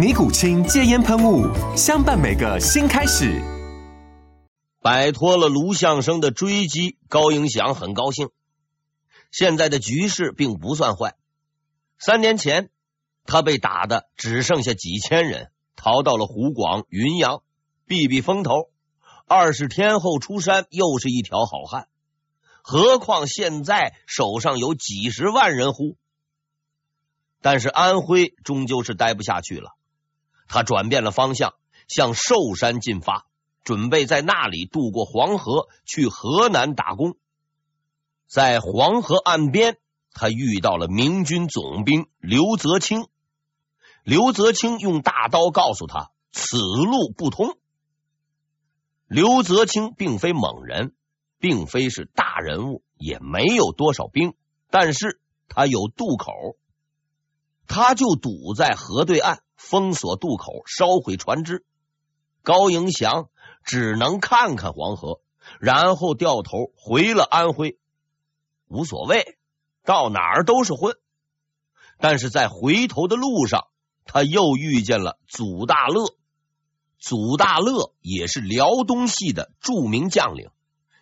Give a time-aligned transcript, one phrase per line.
[0.00, 1.46] 尼古清戒烟喷雾，
[1.76, 3.38] 相伴每个新开始。
[4.80, 8.30] 摆脱了卢相生的追击，高迎祥很高兴。
[9.30, 11.16] 现在的局势并不算坏。
[11.98, 12.70] 三年前，
[13.26, 17.42] 他被打的只剩下几千人，逃到了湖广、云阳
[17.84, 18.70] 避避风头。
[19.26, 21.88] 二十天后出山，又是一条好汉。
[22.62, 25.98] 何况现在手上有几十万人乎？
[27.42, 29.76] 但是安徽终究是待不下去了。
[30.50, 31.54] 他转变了方向，
[31.86, 33.24] 向寿山进发，
[33.62, 37.16] 准备在那里渡过黄河，去河南打工。
[38.26, 39.78] 在黄河岸边，
[40.12, 43.06] 他遇到了明军总兵刘泽清。
[44.02, 47.56] 刘泽清用大刀告诉他：“此路不通。”
[49.06, 50.94] 刘泽清并非猛人，
[51.38, 54.34] 并非是大人物，也没有多少兵，
[54.68, 56.32] 但是他有渡口，
[57.70, 59.40] 他就堵在河对岸。
[59.56, 61.64] 封锁渡口，烧毁船只。
[62.42, 63.28] 高迎祥
[63.62, 65.20] 只能看看黄河，
[65.60, 67.78] 然后掉头回了安徽。
[68.68, 69.36] 无所谓，
[69.84, 70.96] 到哪儿都是混。
[71.98, 73.66] 但是在回头的路上，
[74.06, 76.14] 他又遇见了祖大乐。
[76.98, 80.48] 祖大乐也是辽东系的著名将领，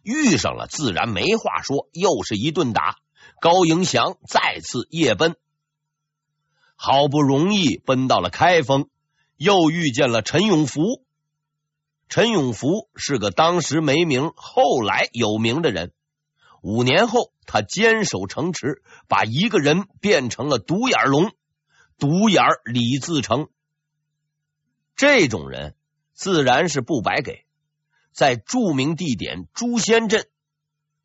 [0.03, 2.97] 遇上了自然没话说，又是一顿打。
[3.41, 5.37] 高迎祥再次夜奔。
[6.81, 8.89] 好不容易奔到了开封，
[9.37, 11.03] 又遇见了陈永福。
[12.09, 15.93] 陈永福是个当时没名、后来有名的人。
[16.63, 21.33] 五年后，他坚守城池，把一个人变成了独眼龙。
[21.99, 23.49] 独眼李自成，
[24.95, 25.75] 这种人
[26.15, 27.45] 自然是不白给。
[28.13, 30.29] 在著名地点诛仙镇，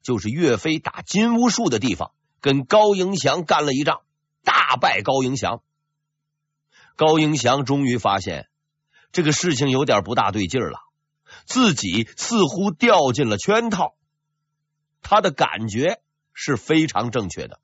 [0.04, 4.02] 就是岳飞打金乌术的地方，跟高迎祥干了一仗。
[4.44, 5.62] 大败高迎祥，
[6.96, 8.50] 高迎祥终于发现
[9.12, 10.80] 这个事情有点不大对劲了，
[11.46, 13.96] 自己似乎掉进了圈套。
[15.02, 16.02] 他的感觉
[16.34, 17.60] 是非常正确的。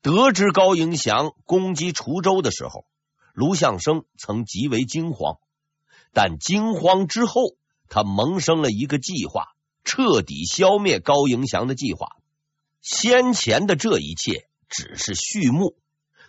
[0.00, 2.86] 得知高迎祥攻击滁州的时候，
[3.32, 5.38] 卢相生曾极为惊慌，
[6.12, 7.56] 但惊慌之后，
[7.88, 12.16] 他萌生了一个计划，彻底消灭高迎祥的计划。
[12.80, 14.48] 先前的这一切。
[14.72, 15.76] 只是序幕，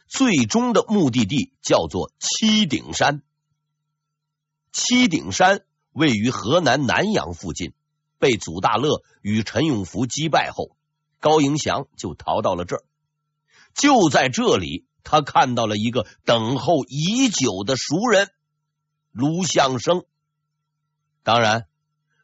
[0.05, 3.23] 最终的目的地叫做七顶山。
[4.73, 5.61] 七顶山
[5.93, 7.73] 位于河南南阳附近，
[8.19, 10.75] 被祖大乐与陈永福击败后，
[11.21, 12.83] 高迎祥就逃到了这儿。
[13.73, 18.29] 就在这里，他看到了一个等候已久的熟人——
[19.13, 20.03] 卢相生。
[21.23, 21.67] 当然，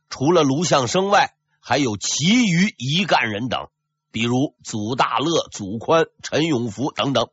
[0.09, 3.69] 除了卢相生外，还有其余一干人等。
[4.11, 7.29] 比如祖大乐、祖宽、陈永福等等。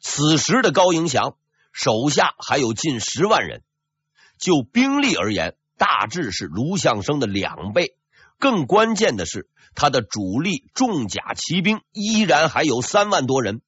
[0.00, 1.36] 此时的高迎祥
[1.72, 3.62] 手下还有近十万人，
[4.38, 7.96] 就兵力而言，大致是卢相生的两倍。
[8.38, 13.62] 更关键的是，他的主力重甲骑兵依然还有三万多人。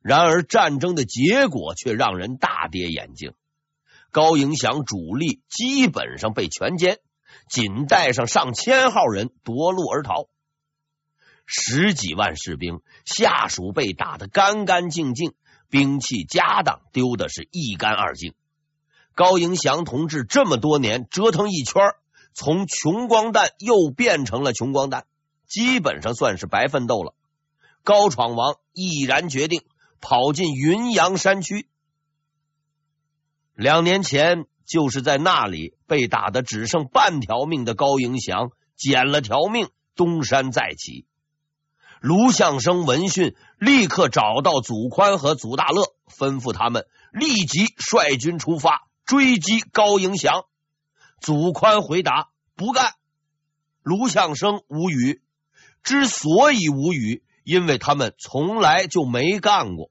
[0.00, 3.34] 然而，战争的结果却让人大跌眼镜：
[4.10, 6.98] 高迎祥主力基本上被全歼。
[7.48, 10.28] 仅带上上千号人夺路而逃，
[11.44, 15.34] 十几万士兵下属被打得干干净净，
[15.68, 18.34] 兵器家当丢的是一干二净。
[19.14, 21.82] 高迎祥同志这么多年折腾一圈，
[22.34, 25.06] 从穷光蛋又变成了穷光蛋，
[25.46, 27.14] 基本上算是白奋斗了。
[27.82, 29.62] 高闯王毅然决定
[30.00, 31.68] 跑进云阳山区。
[33.54, 34.46] 两年前。
[34.68, 41.06] 就是在那里被打得只剩半条命的高迎祥捡了条命，东山再起。
[42.00, 50.44] 卢相生闻讯，立刻找到祖宽和祖大乐，吩咐他们立即率军出发追击高迎祥。
[51.20, 52.92] 祖宽回答：“不干。”
[53.82, 55.22] 卢相生无语。
[55.82, 59.90] 之所以无语，因为他们从来就没干过。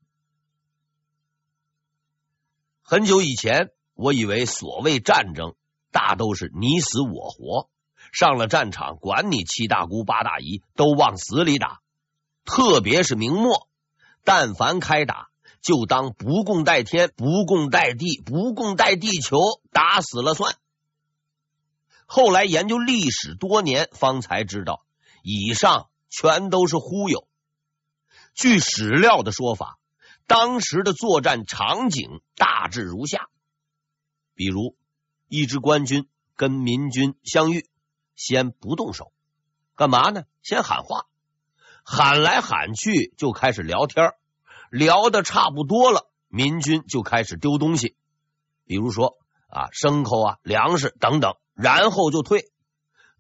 [2.81, 5.56] 很久以前，我以为所谓战争
[5.95, 7.69] 大都是你死我活，
[8.12, 11.80] 上了战场，管你七大姑八大姨，都往死里打。
[12.44, 13.69] 特别是明末，
[14.25, 15.30] 但凡开打，
[15.62, 19.38] 就当不共戴天、不共戴地、不共戴地球，
[19.71, 20.57] 打死了算。
[22.06, 24.83] 后来研究历史多年，方才知道。
[25.24, 27.25] 以上全都是忽悠。
[28.33, 29.80] 据史料的说法，
[30.27, 33.30] 当时的作战场景大致如下：
[34.33, 34.75] 比如，
[35.35, 37.67] 一支官军跟民军相遇，
[38.15, 39.11] 先不动手，
[39.75, 40.23] 干嘛呢？
[40.41, 41.07] 先喊话，
[41.83, 44.13] 喊来喊去就开始聊天，
[44.71, 47.97] 聊的差不多了，民军就开始丢东西，
[48.65, 49.17] 比如说
[49.49, 52.51] 啊，牲口啊、粮食等等，然后就退。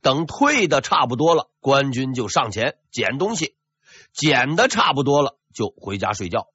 [0.01, 3.55] 等退的差不多了，官军就上前捡东西，
[4.13, 6.47] 捡的差不多了就回家睡觉，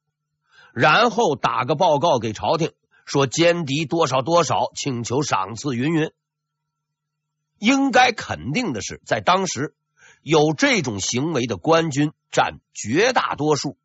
[0.73, 2.71] 然后打个报告给朝廷，
[3.05, 6.11] 说歼敌多少多少，请求赏赐云云。
[7.57, 9.75] 应该肯定的是，在当时
[10.21, 13.77] 有这种行为的官军占绝大多数，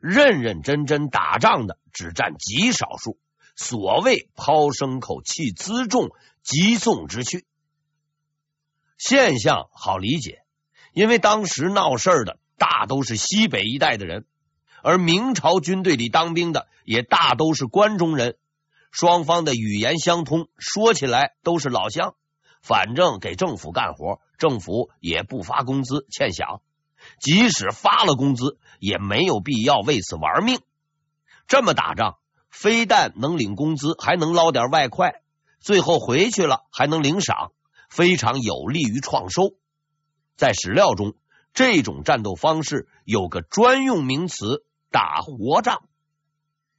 [0.00, 3.18] 认认真真打仗的只占极少数。
[3.54, 6.10] 所谓抛牲口弃辎重，
[6.42, 7.46] 急送之去。
[8.98, 10.42] 现象好理解，
[10.92, 14.26] 因为当时闹事的大都是西北一带的人，
[14.82, 18.36] 而明朝军队里当兵的也大都是关中人，
[18.90, 22.14] 双方的语言相通，说起来都是老乡。
[22.62, 26.60] 反正给政府干活，政府也不发工资，欠饷；
[27.20, 30.60] 即使发了工资，也没有必要为此玩命。
[31.46, 32.16] 这么打仗，
[32.50, 35.22] 非但能领工资，还能捞点外快，
[35.60, 37.52] 最后回去了还能领赏。
[37.88, 39.54] 非常有利于创收。
[40.36, 41.14] 在史料中，
[41.54, 45.84] 这种战斗方式有个专用名词“打活仗”，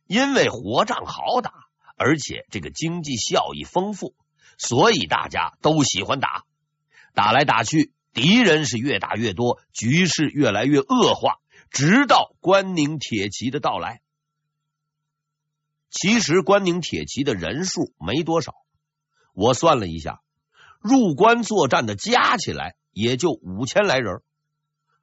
[0.06, 1.67] 因为活仗好打，
[1.98, 4.16] 而且这个经济效益丰富，
[4.58, 6.46] 所以大家都喜欢打。
[7.14, 11.40] 打来打去，敌人是越打越多，局势越来越恶化，
[11.72, 14.02] 直到关宁铁骑的到来。
[15.90, 18.54] 其实关宁铁骑的人数没多少，
[19.34, 20.22] 我算了一下。
[20.80, 24.22] 入关作战的加起来也就五千来人。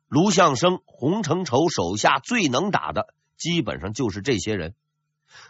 [0.06, 4.76] 卢相生、洪承畴手下最能打的，基本上就是这些人。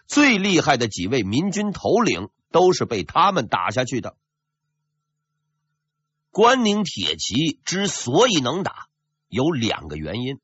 [0.06, 4.16] 最厉害的几位民军头领，都是被他们打下去的。
[6.30, 8.88] 关宁铁骑之所以能打，
[9.28, 10.40] 有两个原因。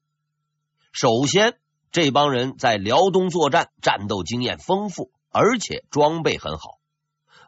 [0.93, 1.59] 首先，
[1.91, 6.79] 这帮人在辽东作战，战斗经验丰富，而且装备很好，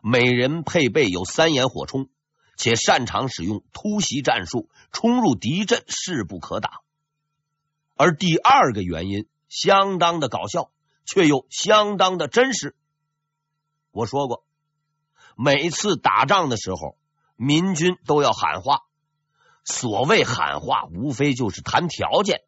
[0.02, 2.08] 每人配备有三眼火冲。
[2.54, 6.82] 且擅长使用突袭战术，冲入敌阵，势不可挡。
[7.96, 10.71] 而第二个原因相当的搞笑，
[11.04, 12.76] 却又相当的真实。
[13.90, 14.44] 我说过，
[15.36, 16.96] 每次打仗的时候，
[17.36, 18.80] 民军都要喊话。
[19.64, 22.42] 所谓喊话，无非就是谈条件：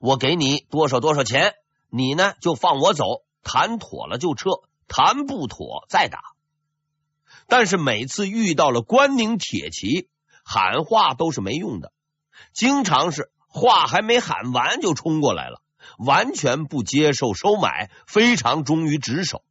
[0.00, 1.54] 我给你多少多少钱，
[1.88, 3.04] 你呢就放我走。
[3.44, 4.50] 谈妥了就撤，
[4.86, 6.20] 谈不妥再打。
[7.48, 10.08] 但是每次遇到了关宁铁骑，
[10.44, 11.92] 喊话都是没用的，
[12.52, 15.61] 经常是话还没喊完就冲过来了，
[15.98, 19.42] 完全不接受收买，非常忠于职守。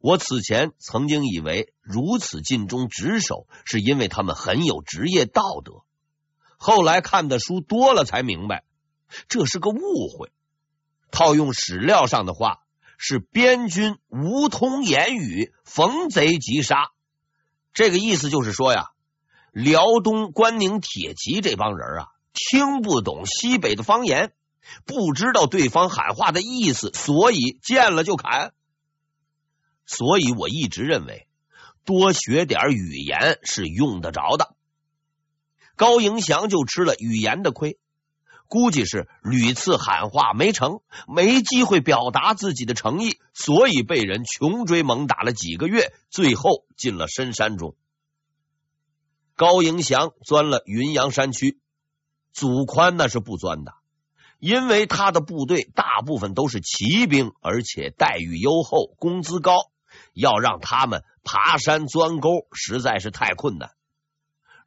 [0.00, 5.84] 我此前曾经以为如此尽忠职守，是因为他们很有职业道德，
[6.56, 8.64] 后来看的书多了才明白，
[9.28, 10.32] 这是个误会。
[11.10, 12.60] 套用史料上的话。
[12.96, 16.92] 是边军无通言语，逢贼即杀。
[17.74, 18.92] 这个意思就是说呀，
[19.52, 24.32] 辽东关宁铁骑这帮人啊，听不懂西北的方言，
[24.84, 28.52] 不知道对方喊话的意思，所以见了就砍。
[29.86, 31.28] 所以我一直认为，
[31.84, 34.54] 多学点语言是用得着的。
[35.76, 37.78] 高迎祥就吃了语言的亏。
[38.46, 47.74] 估计是屡次喊话没成，没机会表达自己的诚意，所以被人穷追猛打了几个月，最后进了深山中。
[49.34, 51.58] 高迎祥钻了云阳山区，
[52.32, 53.72] 祖宽那是不钻的，
[54.44, 59.70] 因为他的部队大部分都是骑兵，而且待遇优厚，工资高，
[60.12, 63.70] 要让他们爬山钻沟实在是太困难。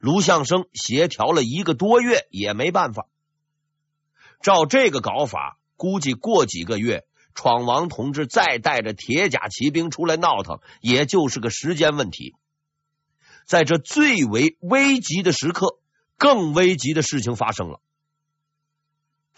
[0.00, 3.06] 卢相生协调了一个多月也没办法。
[4.42, 12.34] 照这个搞法，估计过几个月，闯王同志再带着铁甲骑兵出来闹腾，也就是个时间问题。
[13.46, 15.78] 在这最为危急的时刻，
[16.16, 17.80] 更危急的事情发生了。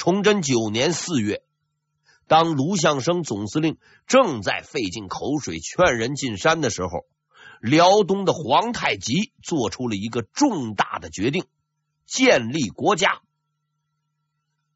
[0.01, 1.43] 崇祯九年四月，
[2.27, 3.77] 当卢象升总司令
[4.07, 7.05] 正在费尽口水劝人进山的时候，
[7.61, 11.45] 辽东的皇太极做出了一个重大的决定：
[12.07, 13.21] 建立国家。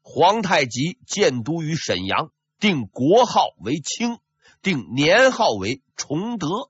[0.03, 2.29] 皇太极建都于沈阳，
[2.59, 4.19] 定国号为清，
[4.61, 6.69] 定年号为崇德。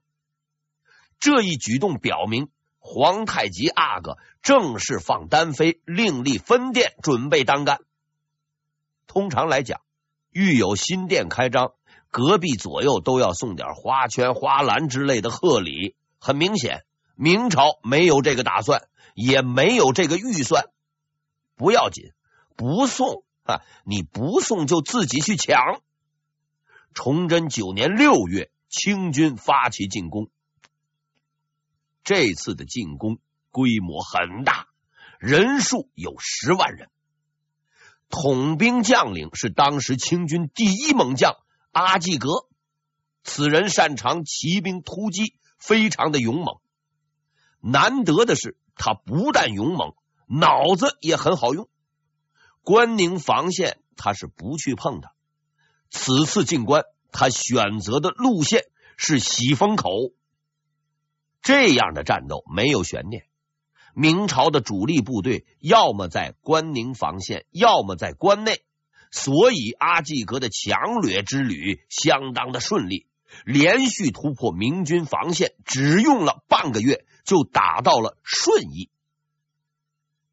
[1.20, 2.48] 这一举动表明，
[2.80, 7.82] 皇太极阿哥正式放单飞，另立分店，准备单干。
[9.16, 9.80] 通常来讲，
[10.30, 11.72] 遇有新店开张，
[12.12, 15.96] 隔壁左右都要送点花圈、花篮之类的贺礼。
[16.20, 16.84] 很明显，
[17.16, 20.66] 明朝没有这个打算，也没有这个预算。
[21.56, 22.12] 不要紧，
[22.58, 25.80] 不送啊，你不送就自己去抢。
[26.94, 30.30] 崇祯九年六月，清军发起进攻。
[32.04, 33.20] 这次的进攻
[33.50, 34.68] 规模很大，
[35.20, 36.90] 人数有十万人。
[38.18, 41.36] 统兵将领是当时清军第一猛将
[41.74, 42.48] 阿济格，
[43.26, 46.62] 此人擅长骑兵突击，非常的勇猛。
[47.60, 49.96] 难得的是，他不但勇猛，
[50.28, 51.68] 脑子也很好用。
[52.64, 55.12] 关宁防线他是不去碰的。
[55.90, 58.64] 此次进关，他选择的路线
[58.96, 59.90] 是喜峰口。
[61.42, 63.28] 这样的战斗没有悬念。
[63.96, 68.62] 明朝的主力部队要么在关宁防线，要么在关内，
[69.10, 73.08] 所以阿济格的强掠之旅相当的顺利，
[73.46, 78.90] 连续突破明军防线，只用了半个月就打到了顺义。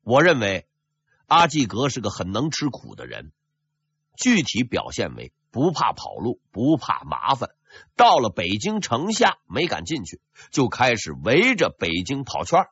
[0.03, 0.67] 我认为
[1.27, 3.31] 阿济格是个很能吃苦的人，
[4.17, 7.51] 具体表现为不怕跑路，不怕麻烦。
[7.95, 12.67] 到了北京城下，没敢进去，就开始围着北京跑圈。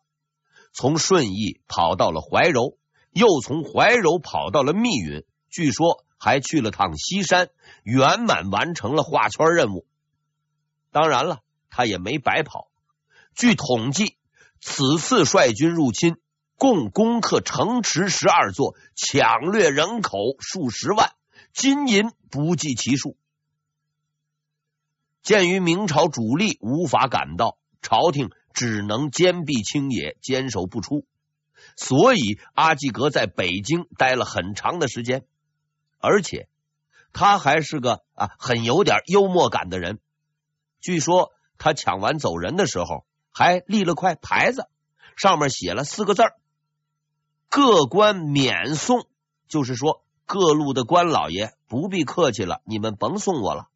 [0.72, 2.78] 从顺义跑到了怀柔，
[3.12, 7.50] 又从怀柔跑到了密云，据说还去了趟西山，
[7.82, 9.86] 圆满完成了画圈任务。
[10.92, 12.68] 当然了，他也没白跑。
[13.34, 14.16] 据统计，
[14.60, 16.16] 此次率军入侵，
[16.56, 21.12] 共攻克城池十二座，抢掠人口数十万，
[21.52, 23.16] 金银不计其数。
[25.22, 31.04] 鉴于明朝主力无法赶到，朝廷只能坚壁清野，坚守不出。
[31.76, 35.24] 所以阿济格在北京待了很长的时间，
[35.98, 36.48] 而且
[37.12, 39.98] 他还是个啊很有点幽默感的人。
[40.80, 44.68] 据说他抢完走人的时候，还立了块牌子，
[45.16, 46.36] 上面写了四个字儿
[47.48, 49.06] ：“各官免送”，
[49.48, 53.68] 就是说各路的官老爷不必客气了，你们甭送我了。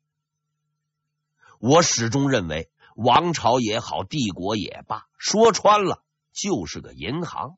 [1.58, 7.56] 我始终认为，王朝也好，帝国也罢，说穿了就是个银行，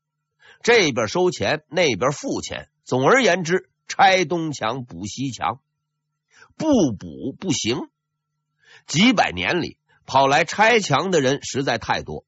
[0.63, 2.69] 这边收钱，那边付钱。
[2.85, 5.61] 总而言之，拆东墙补西墙，
[6.57, 7.89] 不补不行。
[8.87, 12.25] 几百年里，跑来拆墙的人实在太多。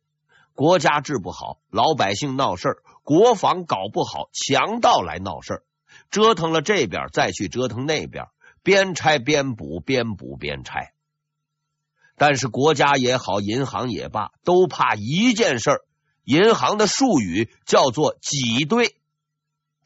[0.55, 2.75] 国家治不好，老百姓闹事儿；
[3.05, 5.62] 国防搞不好，强盗来闹事儿。
[6.11, 8.27] 折腾了这边，再去折腾那边，
[8.62, 10.93] 边拆边补，边补边拆。
[12.19, 15.81] 但是国家也好，银行也罢，都怕一件事儿。
[16.25, 18.97] 银行的术语叫做挤兑，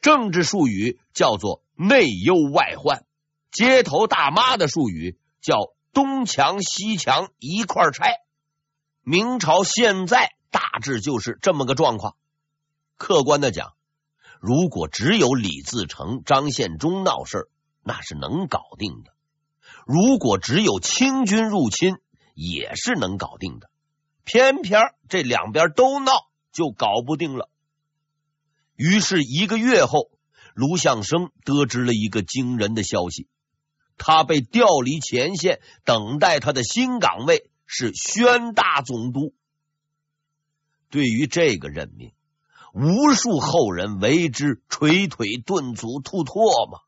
[0.01, 3.05] 政治术语叫做内忧外患，
[3.51, 8.17] 街头大妈的术语叫东墙西墙一块拆。
[9.03, 12.15] 明朝现在大致就是这么个状况。
[12.97, 13.73] 客观的讲，
[14.39, 17.47] 如果只有李自成、张献忠闹事儿，
[17.83, 19.11] 那是能搞定的；
[19.85, 21.97] 如果只有清军入侵，
[22.33, 23.69] 也是能搞定的，
[24.23, 26.11] 偏偏这两边都闹，
[26.51, 27.49] 就搞不定了。
[28.75, 30.09] 于是一个月后，
[30.53, 33.27] 卢象升得知了一个惊人的消息：
[33.97, 39.33] 他被调离前线，等待他的新岗位是宣大总督。
[40.89, 42.13] 对于这个任命，
[42.73, 46.81] 无数后人为之捶腿顿足、吐唾沫。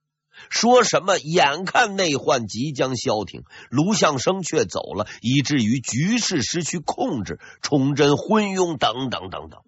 [0.50, 1.18] 说什么？
[1.18, 9.62] 眼看内患即将消停，卢向生却走了，以至于局势失去控制，崇祯昏庸等等等等。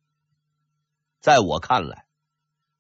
[1.19, 2.05] 在我看来，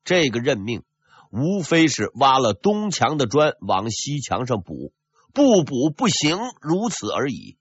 [0.03, 0.83] 这个任命
[1.31, 4.93] 无非是挖了东墙的砖往西墙上补，
[5.33, 7.57] 不补不行，如此而已。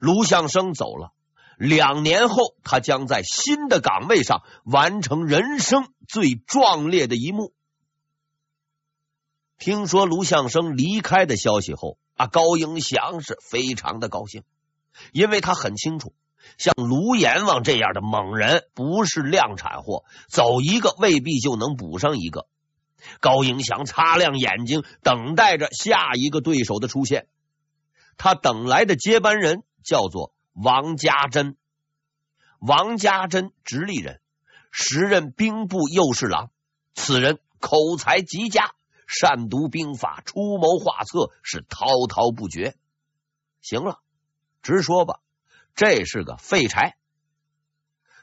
[0.00, 1.12] 卢向生走了，
[1.56, 7.53] 两年后，他将在新的岗位上完成人生最壮烈的一幕。
[9.58, 14.42] 听说卢象升离开的消息后，啊，高迎祥是非常的高兴，
[15.12, 16.12] 因为他很清楚
[16.58, 22.46] 像卢阎王这样的猛人不是量产货，走一个未必就能补上一个。
[23.20, 27.28] 高迎祥擦亮眼睛，等待着下一个对手的出现。
[28.16, 31.56] 他等来的接班人叫做王家珍。
[32.60, 34.20] 王家珍，直隶人，
[34.70, 36.50] 时任兵部右侍郎。
[36.94, 38.73] 此人口才极佳，
[39.06, 42.74] 善读兵法，出谋划策是滔滔不绝。
[43.60, 44.00] 行了，
[44.62, 45.20] 直说吧。
[45.74, 46.96] 这是个废柴。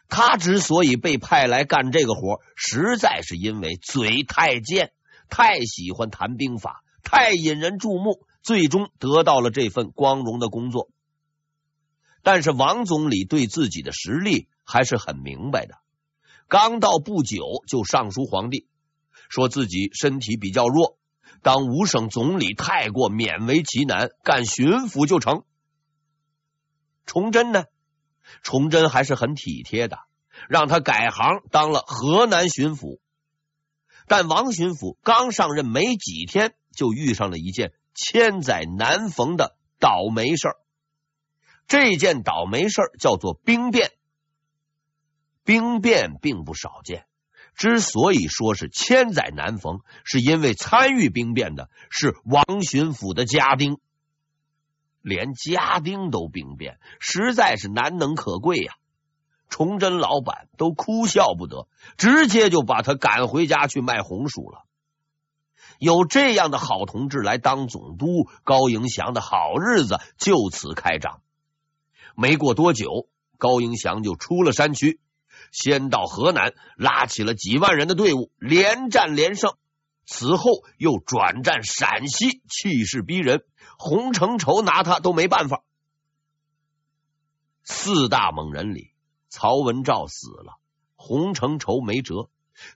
[0.08, 4.92] 他之所以被派来干这个活，实在是因为嘴太贱，
[5.30, 10.90] 太喜欢谈兵法，太引人注目，最终得到了这份光荣的工作。
[12.24, 15.76] 但是王总理对自己的实力还是很明白的。
[16.48, 18.68] 刚到不久，就上书皇帝，
[19.32, 20.98] 说自己身体比较弱，
[21.42, 25.46] 当五省总理太过勉为其难，干巡抚就成。
[27.06, 27.64] 崇祯呢？
[28.44, 30.00] 崇祯还是很体贴的，
[30.50, 33.00] 让他改行当了河南巡抚。
[34.06, 40.56] 但王巡抚刚上任没几天，就遇上了一件千载难逢的倒霉事儿。
[41.68, 43.92] 这件倒霉事儿叫做兵变。
[45.46, 47.06] 兵变并不少见，
[47.56, 53.78] 之所以说是千载难逢，是因为参与兵变的是王巡抚的家丁。
[55.02, 58.74] 连家丁都兵变，实在是难能可贵呀！
[59.50, 61.68] 崇祯老板都哭笑不得，
[61.98, 64.64] 直接就把他赶回家去卖红薯了。
[65.78, 71.22] 有这样的好同志来当总督，高迎祥的好日子就此开张。
[72.16, 75.00] 没过多久，高迎祥就出了山区，
[75.52, 79.54] 先到河南，拉起了几万人的队伍，连战连胜。
[80.06, 83.44] 此后又转战陕西，气势逼人。
[83.78, 85.64] 洪承畴拿他都没办法。
[87.64, 88.92] 四大猛人里，
[89.30, 90.58] 曹文照死了，
[90.96, 92.30] 洪承畴没辙。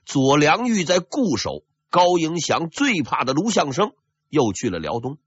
[0.04, 3.92] 左良玉在固守，高迎祥最怕的卢象升
[4.28, 5.18] 又去了辽东。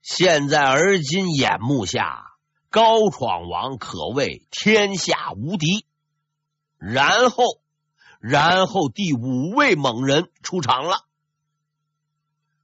[0.00, 2.32] 现在而今眼目下，
[2.70, 5.86] 高闯王可谓天下无敌。
[6.84, 7.44] 然后，
[8.18, 11.06] 然后第五位猛人出场了。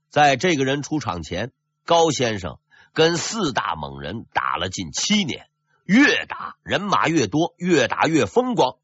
[0.08, 1.52] 在这个人出场前，
[1.84, 2.58] 高先生
[2.92, 5.48] 跟四大猛人打了近七年，
[5.84, 8.78] 越打人马越多，越打越风光，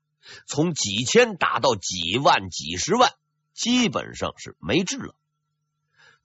[0.47, 3.11] 从几千打到几万、几十万，
[3.53, 5.17] 基本上是没治了。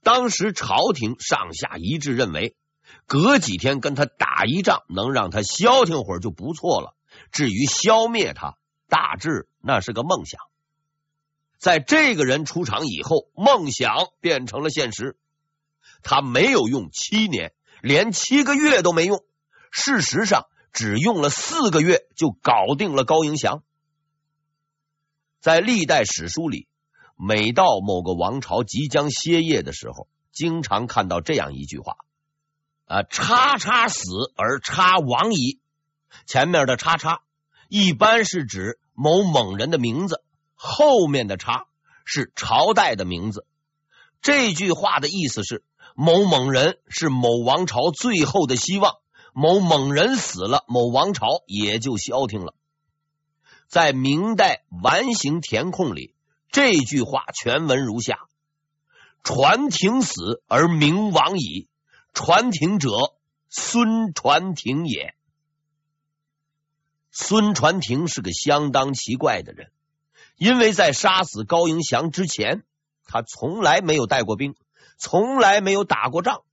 [0.03, 2.55] 当时朝廷上下一致认为，
[3.07, 6.93] 隔几天跟他打一仗，能让他消停会儿就不错了。
[7.31, 8.55] 至于消灭他，
[8.89, 10.41] 大致那是个梦想。
[11.58, 15.17] 在这个人出场以后，梦想变成了现实。
[16.02, 19.23] 他没有用七年，连七个月都没用。
[19.71, 23.63] 事实上，只用了四个月就搞定了高迎祥。
[25.41, 26.67] 在历代史书里，
[27.15, 31.97] 每到某个王朝即将歇业的时候，经常看到这样一句话
[32.88, 34.02] ：“啊，叉叉死
[34.38, 35.60] 而叉亡矣。”
[36.25, 37.21] 前面的“叉叉”
[37.69, 40.21] 一般是指某猛人的名字，
[40.55, 41.67] 后面的“叉”
[42.03, 43.45] 是朝代的名字。
[44.21, 45.63] 这句话的意思是。
[45.95, 48.93] 某猛人是某王朝最后的希望，
[49.34, 52.53] 某猛人死了，某王朝也就消停了。
[53.67, 56.13] 在明代完形填空里，
[56.51, 58.19] 这句话全文如下：
[59.23, 61.67] 传庭死而名亡矣。
[62.13, 62.89] 传庭者，
[63.49, 65.15] 孙传庭也。
[67.21, 69.71] 孙传庭是个相当奇怪的人，
[70.38, 72.63] 因为在杀死高迎祥之前，
[73.05, 74.55] 他从来没有带过兵。
[74.97, 76.43] 从来没有打过仗。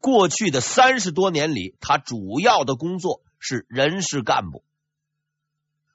[0.00, 4.64] 过去的三十多年里，他主要的工作是人事干部。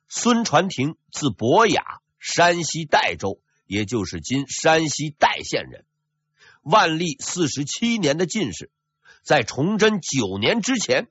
[0.07, 5.83] 孙传庭字伯雅，山西代州，也就是今山西代县人。
[6.61, 8.71] 万历四十七年的进士，
[9.23, 11.09] 在崇祯九年之前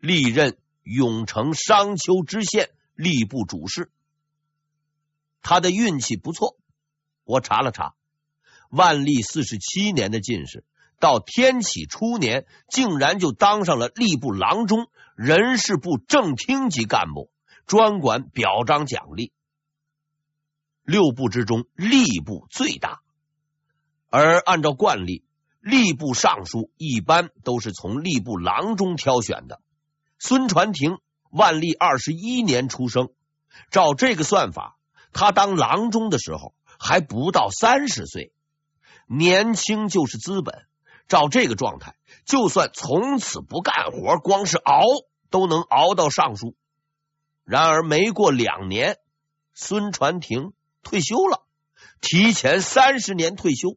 [0.00, 3.90] 历任永城商丘知县、吏部主事。
[5.42, 6.56] 他的运气不错，
[7.24, 7.94] 我查了查。
[8.70, 10.64] 万历四十七年的进士，
[11.00, 17.30] 到天启初年，竟然就当上了吏部郎中、人事部正厅级干部，
[17.66, 19.32] 专管表彰奖励。
[20.82, 23.00] 六部之中，吏部最大，
[24.10, 25.24] 而按照惯例，
[25.62, 29.60] 吏部尚书一般都是从吏部郎中挑选的。
[30.18, 30.98] 孙传庭
[31.30, 33.10] 万历二十一年出生，
[33.70, 34.78] 照这个算法，
[35.12, 38.32] 他当郎中的时候还不到三十岁。
[39.06, 40.64] 年轻就是资本，
[41.08, 44.82] 照这个状态，就算从此不干活，光是熬
[45.28, 46.56] 都能熬到尚书。
[47.44, 48.96] 然而没过两年，
[49.52, 51.44] 孙传庭退休了，
[52.00, 53.76] 提前三十年退休。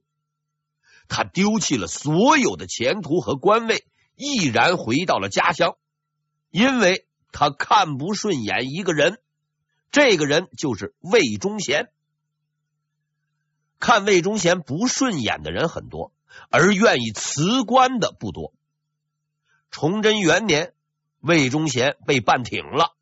[1.09, 5.75] 他丢弃了所有的前途和官位，毅然回到了家乡，
[6.49, 9.19] 因为他看不顺眼一个人，
[9.91, 11.89] 这个人就是魏忠贤。
[13.79, 16.11] 看魏忠贤不顺眼的人很多，
[16.49, 18.53] 而愿意辞官的不多。
[19.71, 20.73] 崇祯元年，
[21.19, 22.93] 魏忠贤被办挺了，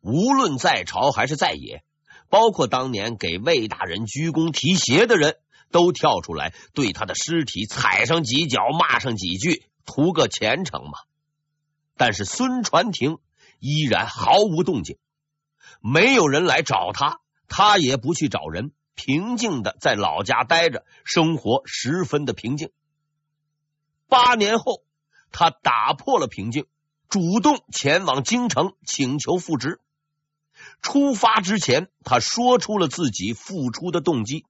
[0.00, 1.84] 无论在朝还是在野，
[2.28, 5.36] 包括当年给魏大人鞠躬提鞋的人。
[5.72, 10.92] 都跳出来对他的尸体踩上几脚，骂上几句，图个前程嘛。
[11.96, 13.18] 但是孙传庭
[13.58, 14.98] 依然毫无动静，
[15.80, 22.70] 没有人来找他，他也不去找人，平静的在老家待着，生活十分的平静。
[24.08, 24.82] 八年后，
[25.32, 26.66] 他打破了平静，
[27.08, 29.80] 主动前往京城请求复职。
[30.82, 34.44] 出发之前，他说出了自己复出的动机。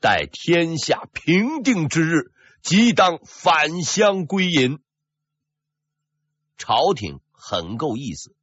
[0.00, 4.80] 待天下平定之日，即当返乡归隐。
[6.58, 8.34] 朝廷很够意思，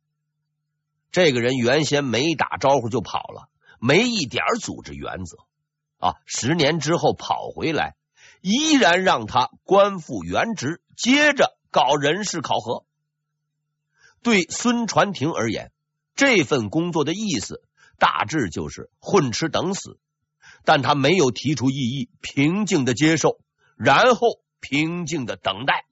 [1.12, 3.50] 这个人原先没打招呼就跑了，
[3.80, 5.38] 没一点组织原则
[5.98, 6.16] 啊。
[6.26, 7.96] 十年之后跑回来，
[8.42, 12.86] 依然让他官复原职，接着搞人事考核。
[14.22, 15.72] 对孙传庭而言，
[16.16, 17.62] 这份工作的意思
[17.98, 20.00] 大致就是混吃等死。
[20.66, 23.42] 但他没有提出异议，平静的接受，
[23.76, 25.86] 然后平静的等待。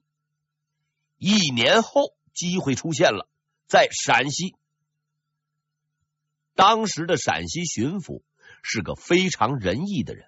[1.24, 3.28] 一年后，机会出现了，
[3.68, 4.56] 在陕西。
[6.56, 8.22] 当时的陕西巡抚
[8.60, 10.26] 是个非常仁义的人，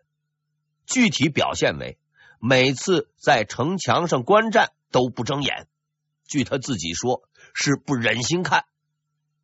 [0.86, 1.98] 具体表现为
[2.38, 5.66] 每次在城墙上观战都不睁眼。
[6.28, 8.64] 据他自己说，是不忍心看，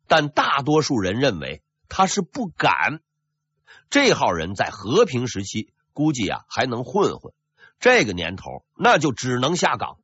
[0.07, 3.01] 但大多数人认为他是不敢。
[3.89, 7.33] 这号人在和平时期估计啊还能混混，
[7.77, 9.97] 这个年头那就只能下岗。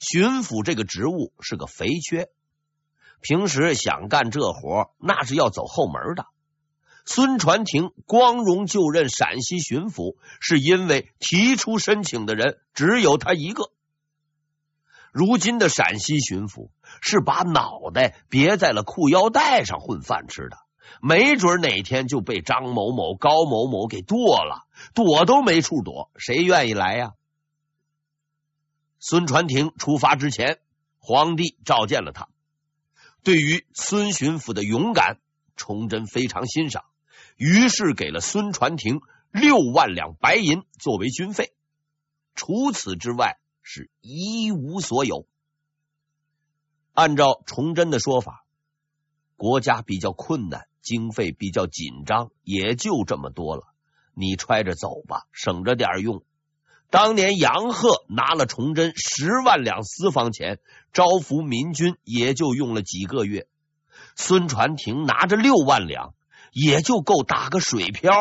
[0.00, 2.30] 巡抚这个职务是个肥缺，
[3.20, 6.24] 平时想干这活那是要走后门的。
[7.04, 13.70] 孙传庭光荣就任陕西巡抚，是因为提出申请的人只有他一个。
[15.12, 16.70] 如今的陕西巡抚
[17.02, 20.56] 是把脑袋别在了裤腰带上混饭吃的。
[21.02, 27.12] 没准哪天就被张某某、高某某给剁了，躲都没处躲，谁愿意来呀？
[29.00, 30.60] 孙传庭出发之前，
[30.98, 32.28] 皇帝召见了他。
[33.24, 35.18] 对于孙巡抚的勇敢，
[35.56, 36.84] 崇祯非常欣赏，
[37.36, 39.00] 于是给了孙传庭
[39.32, 41.52] 六万两白银作为军费。
[42.34, 45.26] 除此之外，是一无所有。
[46.92, 48.44] 按照崇祯的说法，
[49.36, 50.68] 国家比较困难。
[50.82, 53.74] 经费比较紧张，也就这么多了。
[54.14, 56.24] 你揣着走吧，省着点用。
[56.90, 60.58] 当年杨贺拿了崇祯十万两私房钱，
[60.92, 63.46] 招抚民军，也就用了几个月。
[64.16, 66.14] 孙传庭拿着六万两，
[66.52, 68.12] 也就够打个水漂。